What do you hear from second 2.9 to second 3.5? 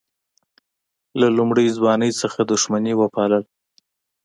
وپالل.